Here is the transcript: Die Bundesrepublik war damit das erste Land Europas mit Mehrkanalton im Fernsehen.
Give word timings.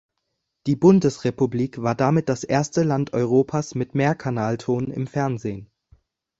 Die 0.65 0.75
Bundesrepublik 0.75 1.79
war 1.83 1.93
damit 1.93 2.27
das 2.27 2.43
erste 2.43 2.81
Land 2.81 3.13
Europas 3.13 3.75
mit 3.75 3.93
Mehrkanalton 3.93 4.89
im 4.89 5.05
Fernsehen. 5.05 5.69